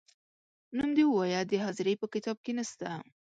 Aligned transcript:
نوم 0.75 0.89
دي 0.97 1.03
ووایه 1.07 1.41
د 1.45 1.53
حاضرۍ 1.63 1.95
په 2.01 2.07
کتاب 2.13 2.37
کې 2.45 2.51
نه 2.57 2.63
سته، 2.71 2.89